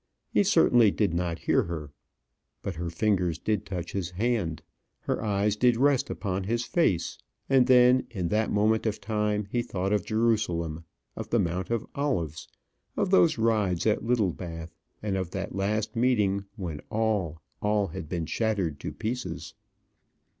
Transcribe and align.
He 0.31 0.43
certainly 0.43 0.89
did 0.89 1.13
not 1.13 1.37
hear 1.37 1.61
her. 1.65 1.91
But 2.63 2.73
her 2.73 2.89
fingers 2.89 3.37
did 3.37 3.67
touch 3.67 3.91
his 3.91 4.09
hand, 4.09 4.63
her 5.01 5.23
eyes 5.23 5.55
did 5.55 5.77
rest 5.77 6.09
upon 6.09 6.45
his 6.45 6.65
face; 6.65 7.19
and 7.47 7.67
then, 7.67 8.07
in 8.09 8.29
that 8.29 8.49
moment 8.51 8.87
of 8.87 8.99
time, 8.99 9.45
he 9.51 9.61
thought 9.61 9.93
of 9.93 10.03
Jerusalem, 10.03 10.85
of 11.15 11.29
the 11.29 11.37
Mount 11.37 11.69
of 11.69 11.85
Olives, 11.93 12.47
of 12.97 13.11
those 13.11 13.37
rides 13.37 13.85
at 13.85 14.03
Littlebath, 14.03 14.73
and 15.03 15.15
of 15.15 15.29
that 15.29 15.53
last 15.53 15.95
meeting, 15.95 16.45
when 16.55 16.81
all, 16.89 17.39
all 17.61 17.89
had 17.89 18.09
been 18.09 18.25
shattered 18.25 18.79
to 18.79 18.91
pieces. 18.91 19.53